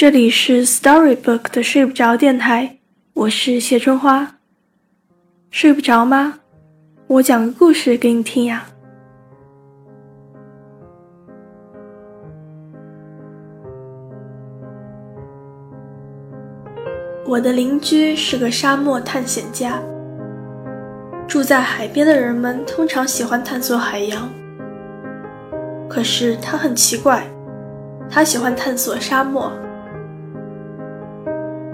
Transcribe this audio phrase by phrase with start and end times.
[0.00, 2.78] 这里是 Storybook 的睡不着电台，
[3.12, 4.36] 我是谢春花。
[5.50, 6.38] 睡不着吗？
[7.06, 8.64] 我讲个故事给你听呀。
[17.26, 19.82] 我的邻居是个沙漠探险家。
[21.28, 24.30] 住在海边的人们通常喜欢探索海洋，
[25.90, 27.22] 可是他很奇怪，
[28.08, 29.52] 他喜欢探索沙漠。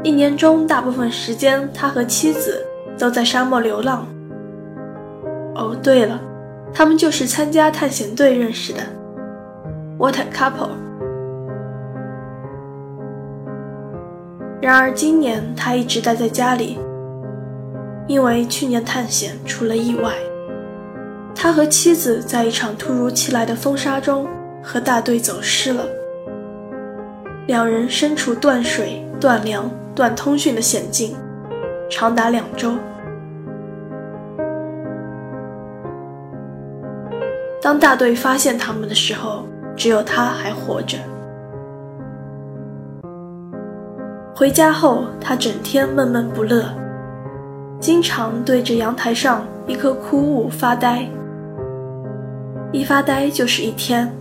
[0.06, 2.64] 一年中大部分时间，他和妻子
[2.96, 4.06] 都在沙漠流浪。
[5.56, 6.20] 哦，对了，
[6.72, 8.78] 他们就是参加探险队认识的。
[9.98, 10.70] What a couple！
[14.62, 16.78] 然而今年他一直待在家里。
[18.06, 20.12] 因为去年探险出了意外，
[21.34, 24.24] 他和妻子在一场突如其来的风沙中
[24.62, 25.84] 和大队走失了。
[27.48, 31.16] 两人身处断水、断粮、断通讯的险境，
[31.90, 32.74] 长达两周。
[37.62, 40.98] 当大队发现他们的时候，只有他还活着。
[44.34, 46.66] 回家后，他整天闷闷不乐。
[47.80, 51.08] 经常对着阳台上一棵枯木发呆，
[52.70, 54.14] 一发呆就是一天。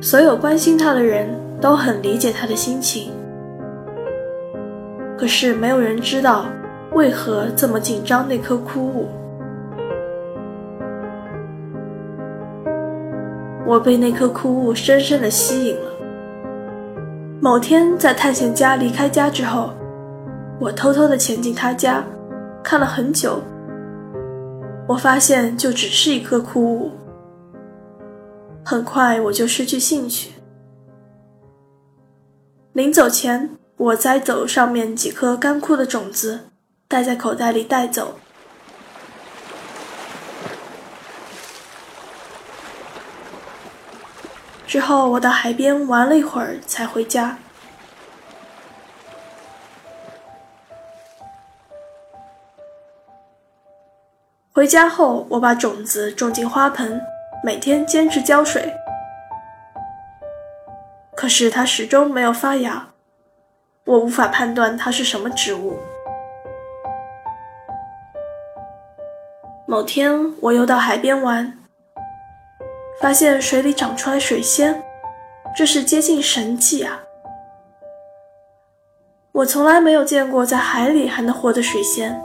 [0.00, 1.28] 所有关心他的人
[1.60, 3.12] 都很理解他的心情，
[5.22, 6.46] 可是没有人知道
[6.94, 9.08] 为何这么紧张那棵枯木。
[13.64, 15.92] 我被那棵枯木深深的吸引了。
[17.40, 19.70] 某天，在探险家离开家之后。
[20.58, 22.04] 我偷偷的潜进他家，
[22.60, 23.40] 看了很久。
[24.88, 26.90] 我发现就只是一棵枯木。
[28.64, 30.32] 很快我就失去兴趣。
[32.72, 33.48] 临走前，
[33.82, 36.50] 我摘走上面几颗干枯的种子，
[36.86, 38.16] 带在口袋里带走。
[44.68, 47.36] 之后我到海边玩了一会儿，才回家。
[54.52, 57.00] 回家后，我把种子种进花盆，
[57.42, 58.72] 每天坚持浇水。
[61.16, 62.91] 可是它始终没有发芽，
[63.84, 65.78] 我无法判断它是什么植物。
[69.66, 71.58] 某天，我又到海边玩，
[73.00, 74.82] 发现水里长出来水仙，
[75.56, 77.00] 这是接近神迹啊！
[79.32, 82.22] 我从来没有见过在海里还能活的水仙。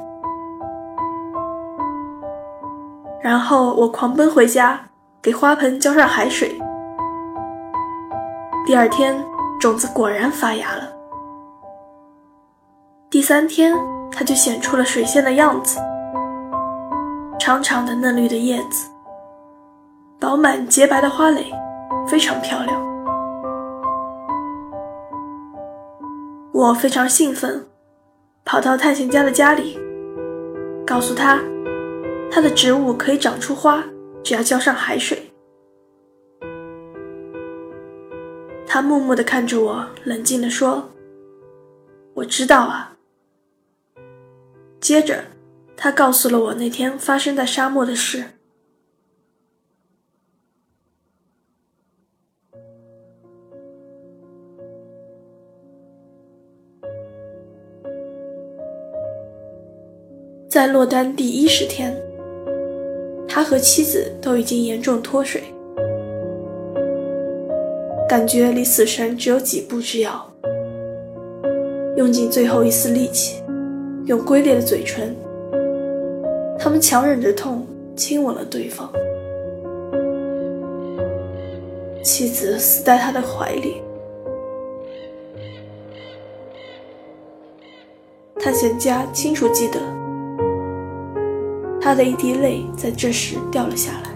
[3.22, 4.79] 然后我狂奔回家，
[5.22, 6.59] 给花盆浇上海水。
[8.66, 9.24] 第二天，
[9.59, 10.96] 种子果然发芽了。
[13.09, 13.73] 第三天，
[14.12, 15.79] 它就显出了水仙的样子：
[17.40, 18.90] 长长的嫩绿的叶子，
[20.19, 21.45] 饱满洁白的花蕾，
[22.06, 22.85] 非常漂亮。
[26.51, 27.66] 我非常兴奋，
[28.44, 29.79] 跑到探险家的家里，
[30.85, 31.39] 告诉他。
[32.29, 33.81] 它的植物可以长出花，
[34.22, 35.31] 只要浇上海水。
[38.68, 40.89] 他默默地看着我，冷静地说
[42.16, 42.95] ：“我知道啊。”
[44.79, 45.23] 接着，
[45.75, 48.23] 他告诉了我那天发生在沙漠的事。
[60.49, 61.95] 在落单第一十天。
[63.29, 65.44] 他和妻子都已经严重脱水，
[68.09, 70.33] 感觉离死神只有几步之遥。
[71.97, 73.44] 用尽最后一丝力气，
[74.07, 75.13] 用龟裂的嘴唇，
[76.57, 78.90] 他们强忍着痛亲吻了对方。
[82.01, 83.81] 妻子死在他的怀里。
[88.39, 89.80] 探险家清楚记得。
[91.81, 94.10] 他的一滴泪在这时掉了下来，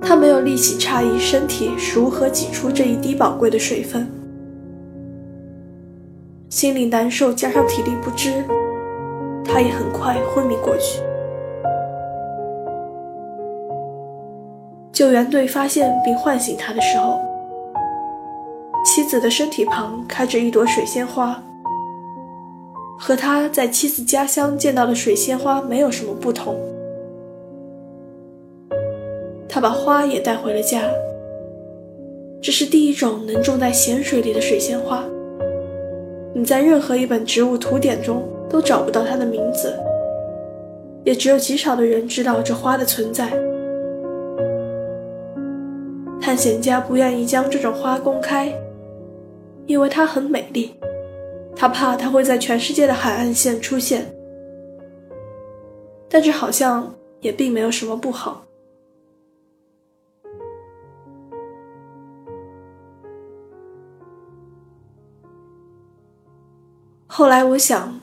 [0.00, 4.08] 他没有力气诧异身体如何挤出这一滴宝贵的水分，
[6.54, 8.44] 心里难受加上体力不支，
[9.44, 11.00] 他也很快昏迷过去。
[14.92, 17.18] 救援队发现并唤醒他的时候，
[18.86, 21.42] 妻子的身体旁开着一朵水仙花。
[22.96, 26.56] 和他在妻子家乡见到的水仙花没有什么不同。
[29.48, 30.82] 他把花也带回了家，
[32.40, 35.04] 这是第一种能种在咸水里的水仙花。
[36.36, 39.72] 你在任何一本植物图典中都找不到它的名字，
[41.04, 43.30] 也只有极少的人知道这花的存在。
[46.20, 48.52] 探险家不愿意将这种花公开，
[49.66, 50.74] 因为它很美丽，
[51.54, 54.04] 他怕它会在全世界的海岸线出现。
[56.08, 58.44] 但这好像也并没有什么不好。
[67.16, 68.00] 后来我想，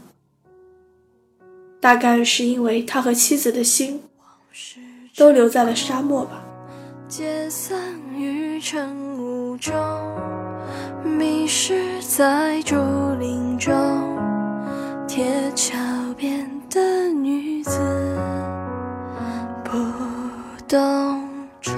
[1.81, 4.01] 大概是因为他和妻子的心
[5.17, 6.41] 都留在了沙漠吧。
[7.09, 7.77] 解散
[8.15, 9.75] 于晨雾中，
[11.03, 12.77] 迷失在竹
[13.19, 13.75] 林中，
[15.09, 15.75] 铁桥
[16.17, 17.81] 边的女子，
[19.65, 19.75] 不
[20.69, 21.27] 懂
[21.59, 21.77] 春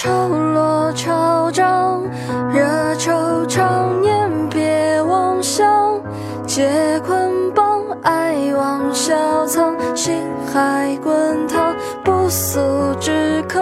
[0.00, 2.04] 潮落潮涨，
[2.54, 3.68] 热惆怅。
[6.46, 10.22] 借捆绑，爱往小藏，心
[10.52, 11.74] 海滚烫，
[12.04, 12.60] 不速
[13.00, 13.58] 之客，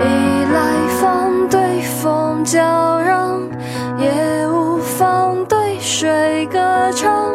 [0.00, 0.04] 依
[0.50, 3.42] 来方对风叫嚷，
[3.98, 6.58] 也无妨对水歌
[6.92, 7.30] 唱。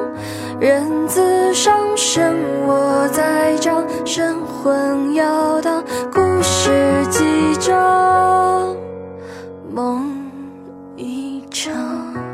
[0.60, 2.36] 人自伤身，
[2.66, 6.70] 我在掌，神魂摇荡，故事
[7.10, 7.76] 几章，
[11.70, 12.29] 一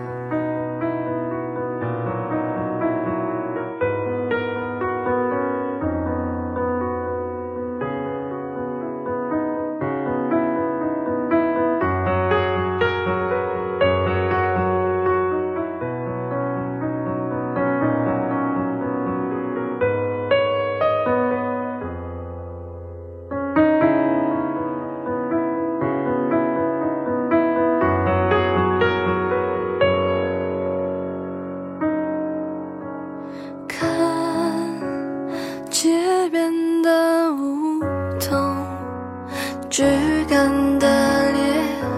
[39.77, 39.83] 枝
[40.29, 40.87] 干的
[41.33, 41.43] 裂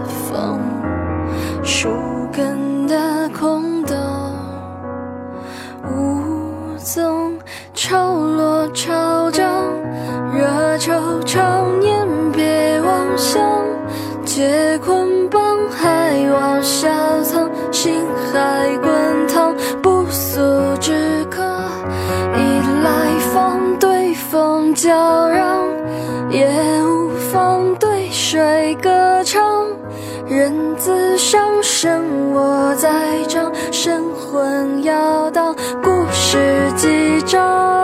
[0.07, 0.59] 缝，
[1.63, 1.87] 树
[2.33, 3.95] 根的空洞，
[5.87, 7.37] 无踪
[7.75, 9.63] 潮落潮涨，
[10.35, 13.39] 热惆怅念别妄想，
[14.25, 15.39] 借捆绑
[15.69, 16.89] 还往下
[17.21, 18.03] 藏，心
[18.33, 20.41] 海滚烫，不速
[20.79, 21.43] 之客，
[22.33, 25.59] 依来访对风叫嚷，
[26.31, 26.47] 也
[26.81, 26.96] 无。
[28.29, 29.65] 水歌唱，
[30.27, 32.03] 人自伤身，
[32.33, 36.37] 我在掌，神魂摇荡，故事
[36.75, 37.76] 几章，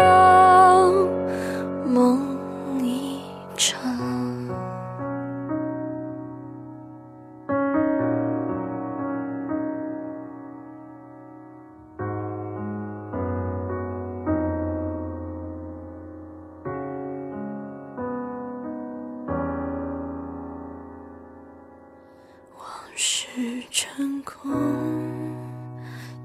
[23.35, 24.51] 是成空，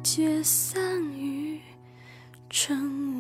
[0.03, 1.59] 皆散于
[2.51, 3.18] 尘。